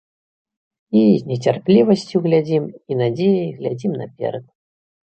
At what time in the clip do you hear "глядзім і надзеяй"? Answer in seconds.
2.27-3.49